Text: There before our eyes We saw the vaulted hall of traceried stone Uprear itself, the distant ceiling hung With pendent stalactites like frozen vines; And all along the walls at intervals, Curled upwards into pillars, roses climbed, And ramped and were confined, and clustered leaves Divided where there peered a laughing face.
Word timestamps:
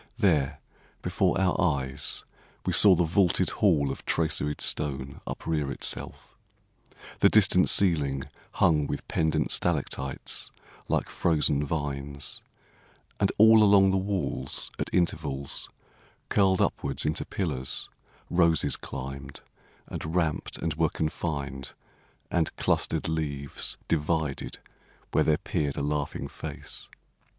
There 0.17 0.59
before 1.03 1.39
our 1.39 1.61
eyes 1.63 2.25
We 2.65 2.73
saw 2.73 2.95
the 2.95 3.03
vaulted 3.03 3.51
hall 3.51 3.91
of 3.91 4.03
traceried 4.03 4.59
stone 4.59 5.21
Uprear 5.27 5.71
itself, 5.71 6.35
the 7.19 7.29
distant 7.29 7.69
ceiling 7.69 8.23
hung 8.53 8.87
With 8.87 9.07
pendent 9.07 9.51
stalactites 9.51 10.49
like 10.87 11.07
frozen 11.07 11.63
vines; 11.63 12.41
And 13.19 13.31
all 13.37 13.61
along 13.61 13.91
the 13.91 13.97
walls 13.97 14.71
at 14.79 14.89
intervals, 14.91 15.69
Curled 16.29 16.61
upwards 16.61 17.05
into 17.05 17.23
pillars, 17.23 17.87
roses 18.27 18.77
climbed, 18.77 19.41
And 19.85 20.15
ramped 20.15 20.57
and 20.57 20.73
were 20.73 20.89
confined, 20.89 21.73
and 22.31 22.55
clustered 22.55 23.07
leaves 23.07 23.77
Divided 23.87 24.57
where 25.11 25.23
there 25.25 25.37
peered 25.37 25.77
a 25.77 25.83
laughing 25.83 26.27
face. 26.27 26.89